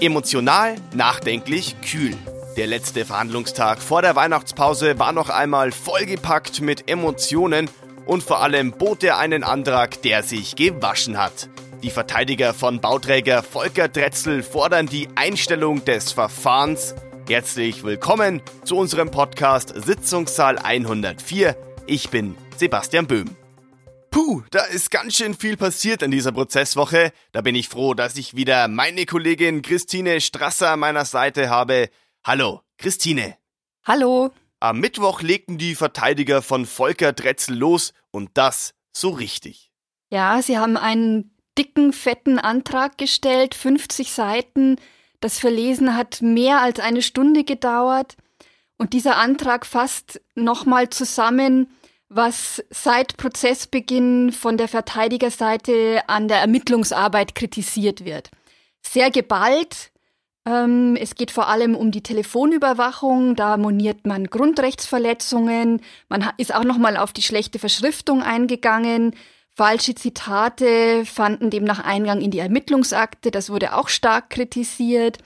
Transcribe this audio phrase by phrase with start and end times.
[0.00, 2.16] Emotional, nachdenklich, kühl.
[2.56, 7.68] Der letzte Verhandlungstag vor der Weihnachtspause war noch einmal vollgepackt mit Emotionen
[8.06, 11.48] und vor allem bot er einen Antrag, der sich gewaschen hat.
[11.82, 16.94] Die Verteidiger von Bauträger Volker Dretzel fordern die Einstellung des Verfahrens.
[17.28, 21.56] Herzlich willkommen zu unserem Podcast Sitzungssaal 104.
[21.86, 23.37] Ich bin Sebastian Böhm.
[24.18, 27.12] Puh, da ist ganz schön viel passiert in dieser Prozesswoche.
[27.30, 31.88] Da bin ich froh, dass ich wieder meine Kollegin Christine Strasser an meiner Seite habe.
[32.24, 33.36] Hallo, Christine.
[33.84, 34.32] Hallo.
[34.58, 39.70] Am Mittwoch legten die Verteidiger von Volker Dretzel los und das so richtig.
[40.10, 44.80] Ja, sie haben einen dicken, fetten Antrag gestellt, 50 Seiten.
[45.20, 48.16] Das Verlesen hat mehr als eine Stunde gedauert.
[48.78, 51.68] Und dieser Antrag fasst nochmal zusammen,
[52.08, 58.30] was seit Prozessbeginn von der Verteidigerseite an der Ermittlungsarbeit kritisiert wird.
[58.82, 59.90] Sehr geballt.
[60.46, 63.36] Ähm, es geht vor allem um die Telefonüberwachung.
[63.36, 65.82] Da moniert man Grundrechtsverletzungen.
[66.08, 69.14] Man ist auch nochmal auf die schlechte Verschriftung eingegangen.
[69.50, 73.30] Falsche Zitate fanden demnach Eingang in die Ermittlungsakte.
[73.30, 75.18] Das wurde auch stark kritisiert.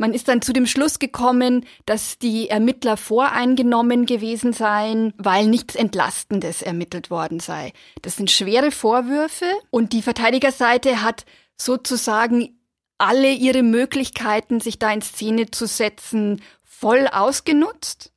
[0.00, 5.74] Man ist dann zu dem Schluss gekommen, dass die Ermittler voreingenommen gewesen seien, weil nichts
[5.74, 7.74] Entlastendes ermittelt worden sei.
[8.00, 11.26] Das sind schwere Vorwürfe und die Verteidigerseite hat
[11.58, 12.58] sozusagen
[12.96, 18.10] alle ihre Möglichkeiten, sich da in Szene zu setzen, voll ausgenutzt.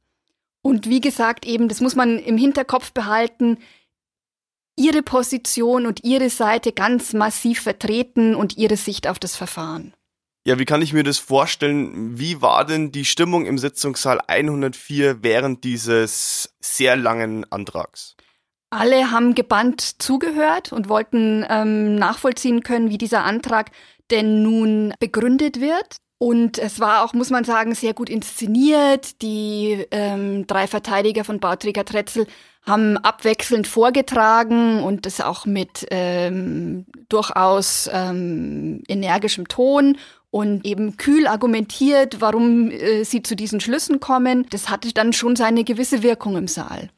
[0.61, 3.57] Und wie gesagt, eben, das muss man im Hinterkopf behalten,
[4.77, 9.93] ihre Position und ihre Seite ganz massiv vertreten und ihre Sicht auf das Verfahren.
[10.45, 12.19] Ja, wie kann ich mir das vorstellen?
[12.19, 18.17] Wie war denn die Stimmung im Sitzungssaal 104 während dieses sehr langen Antrags?
[18.69, 23.71] Alle haben gebannt zugehört und wollten ähm, nachvollziehen können, wie dieser Antrag
[24.11, 25.97] denn nun begründet wird.
[26.17, 29.21] Und es war auch, muss man sagen, sehr gut inszeniert.
[29.21, 32.27] Die ähm, drei Verteidiger von Bauträger Tretzel
[32.65, 39.97] haben abwechselnd vorgetragen und das auch mit ähm, durchaus ähm, energischem Ton
[40.33, 44.47] und eben kühl argumentiert, warum äh, sie zu diesen Schlüssen kommen.
[44.49, 46.89] Das hatte dann schon seine gewisse Wirkung im Saal.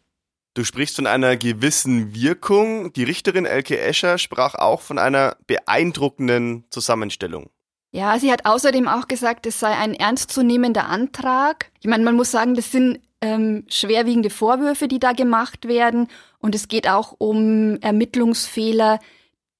[0.54, 2.94] Du sprichst von einer gewissen Wirkung.
[2.94, 7.50] Die Richterin Elke Escher sprach auch von einer beeindruckenden Zusammenstellung.
[7.92, 11.72] Ja, sie hat außerdem auch gesagt, es sei ein ernstzunehmender Antrag.
[11.82, 16.08] Ich meine, man muss sagen, das sind ähm, schwerwiegende Vorwürfe, die da gemacht werden.
[16.40, 19.02] Und es geht auch um Ermittlungsfehler,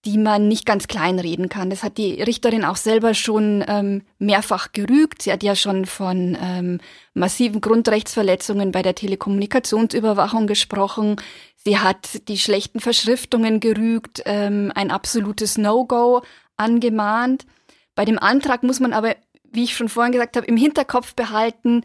[0.06, 1.70] die man nicht ganz kleinreden kann.
[1.70, 5.24] Das hat die Richterin auch selber schon ähm, mehrfach gerügt.
[5.24, 6.80] Sie hat ja schon von ähm,
[7.14, 11.16] massiven Grundrechtsverletzungen bei der Telekommunikationsüberwachung gesprochen.
[11.56, 16.22] Sie hat die schlechten Verschriftungen gerügt, ähm, ein absolutes No-Go
[16.56, 17.46] angemahnt.
[17.96, 19.16] Bei dem Antrag muss man aber,
[19.52, 21.84] wie ich schon vorhin gesagt habe, im Hinterkopf behalten,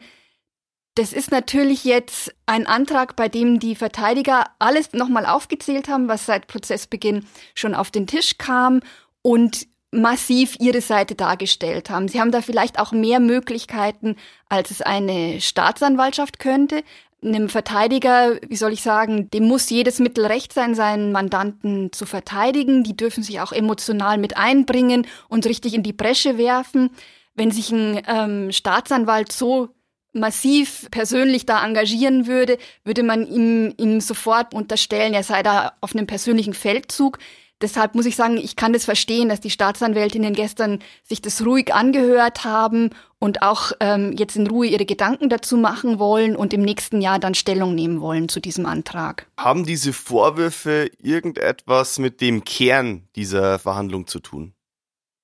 [1.00, 6.26] das ist natürlich jetzt ein Antrag, bei dem die Verteidiger alles nochmal aufgezählt haben, was
[6.26, 7.24] seit Prozessbeginn
[7.54, 8.80] schon auf den Tisch kam
[9.22, 12.06] und massiv ihre Seite dargestellt haben.
[12.08, 14.16] Sie haben da vielleicht auch mehr Möglichkeiten,
[14.50, 16.84] als es eine Staatsanwaltschaft könnte.
[17.24, 22.04] Einem Verteidiger, wie soll ich sagen, dem muss jedes Mittel recht sein, seinen Mandanten zu
[22.04, 22.84] verteidigen.
[22.84, 26.90] Die dürfen sich auch emotional mit einbringen und richtig in die Bresche werfen.
[27.34, 29.70] Wenn sich ein ähm, Staatsanwalt so
[30.12, 35.94] massiv persönlich da engagieren würde, würde man ihm, ihm sofort unterstellen, er sei da auf
[35.94, 37.18] einem persönlichen Feldzug.
[37.60, 41.74] Deshalb muss ich sagen, ich kann das verstehen, dass die Staatsanwältinnen gestern sich das ruhig
[41.74, 46.62] angehört haben und auch ähm, jetzt in Ruhe ihre Gedanken dazu machen wollen und im
[46.62, 49.26] nächsten Jahr dann Stellung nehmen wollen zu diesem Antrag.
[49.36, 54.54] Haben diese Vorwürfe irgendetwas mit dem Kern dieser Verhandlung zu tun?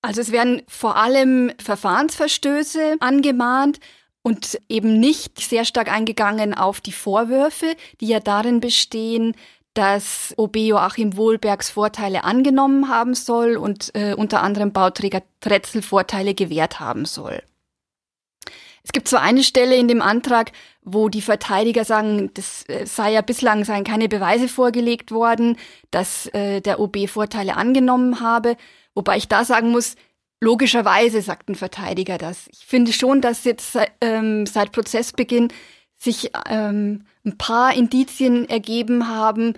[0.02, 3.80] Also es werden vor allem Verfahrensverstöße angemahnt
[4.26, 9.36] und eben nicht sehr stark eingegangen auf die Vorwürfe, die ja darin bestehen,
[9.72, 16.34] dass OB Joachim Wohlbergs Vorteile angenommen haben soll und äh, unter anderem Bauträger Tretzel Vorteile
[16.34, 17.40] gewährt haben soll.
[18.82, 20.50] Es gibt so eine Stelle in dem Antrag,
[20.82, 25.56] wo die Verteidiger sagen, das äh, sei ja bislang seien keine Beweise vorgelegt worden,
[25.92, 28.56] dass äh, der OB Vorteile angenommen habe.
[28.92, 29.94] Wobei ich da sagen muss,
[30.40, 32.48] Logischerweise sagt ein Verteidiger das.
[32.52, 35.48] Ich finde schon, dass jetzt ähm, seit Prozessbeginn
[35.96, 39.54] sich ähm, ein paar Indizien ergeben haben,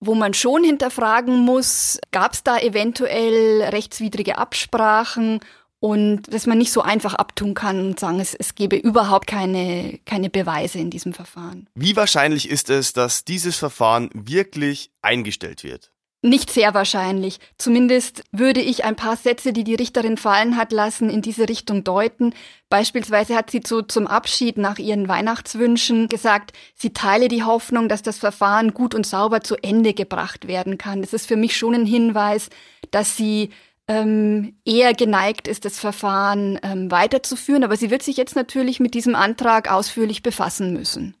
[0.00, 5.40] wo man schon hinterfragen muss, gab es da eventuell rechtswidrige Absprachen
[5.80, 9.98] und dass man nicht so einfach abtun kann und sagen, es, es gebe überhaupt keine,
[10.06, 11.68] keine Beweise in diesem Verfahren.
[11.74, 15.90] Wie wahrscheinlich ist es, dass dieses Verfahren wirklich eingestellt wird?
[16.26, 17.38] Nicht sehr wahrscheinlich.
[17.58, 21.84] Zumindest würde ich ein paar Sätze, die die Richterin fallen hat lassen, in diese Richtung
[21.84, 22.32] deuten.
[22.70, 28.00] Beispielsweise hat sie zu, zum Abschied nach ihren Weihnachtswünschen gesagt, sie teile die Hoffnung, dass
[28.00, 31.02] das Verfahren gut und sauber zu Ende gebracht werden kann.
[31.02, 32.48] Das ist für mich schon ein Hinweis,
[32.90, 33.50] dass sie
[33.86, 37.64] ähm, eher geneigt ist, das Verfahren ähm, weiterzuführen.
[37.64, 41.14] Aber sie wird sich jetzt natürlich mit diesem Antrag ausführlich befassen müssen.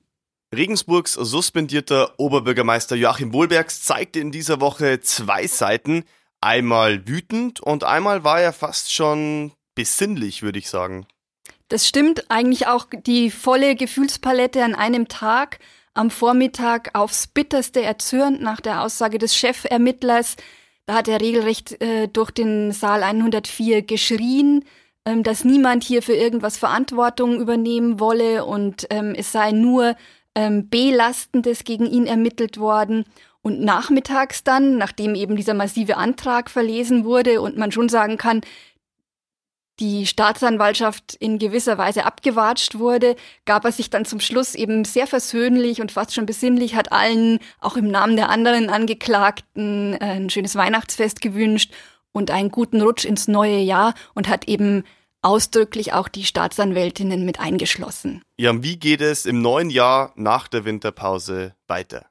[0.56, 6.04] Regensburgs suspendierter Oberbürgermeister Joachim Wohlbergs zeigte in dieser Woche zwei Seiten.
[6.40, 11.06] Einmal wütend und einmal war er fast schon besinnlich, würde ich sagen.
[11.68, 15.58] Das stimmt eigentlich auch die volle Gefühlspalette an einem Tag.
[15.94, 20.36] Am Vormittag aufs bitterste erzürnt nach der Aussage des Chefermittlers.
[20.86, 24.64] Da hat er regelrecht äh, durch den Saal 104 geschrien,
[25.06, 29.96] ähm, dass niemand hier für irgendwas Verantwortung übernehmen wolle und ähm, es sei nur
[30.34, 33.04] ähm, Belastendes gegen ihn ermittelt worden.
[33.42, 38.40] Und nachmittags dann, nachdem eben dieser massive Antrag verlesen wurde und man schon sagen kann,
[39.80, 45.06] die Staatsanwaltschaft in gewisser Weise abgewatscht wurde, gab er sich dann zum Schluss eben sehr
[45.06, 50.54] versöhnlich und fast schon besinnlich, hat allen, auch im Namen der anderen Angeklagten, ein schönes
[50.54, 51.72] Weihnachtsfest gewünscht
[52.12, 54.84] und einen guten Rutsch ins neue Jahr und hat eben
[55.24, 58.22] ausdrücklich auch die Staatsanwältinnen mit eingeschlossen.
[58.36, 62.06] Ja, wie geht es im neuen Jahr nach der Winterpause weiter?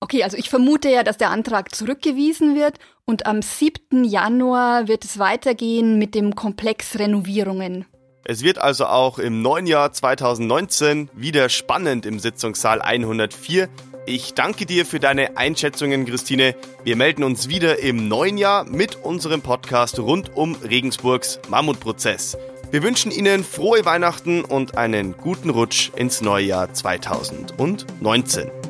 [0.00, 4.04] Okay, also ich vermute ja, dass der Antrag zurückgewiesen wird und am 7.
[4.04, 7.86] Januar wird es weitergehen mit dem Komplex Renovierungen.
[8.24, 13.68] Es wird also auch im neuen Jahr 2019 wieder spannend im Sitzungssaal 104.
[14.04, 16.56] Ich danke dir für deine Einschätzungen, Christine.
[16.82, 22.36] Wir melden uns wieder im neuen Jahr mit unserem Podcast rund um Regensburgs Mammutprozess.
[22.72, 28.61] Wir wünschen Ihnen frohe Weihnachten und einen guten Rutsch ins neue Jahr 2019.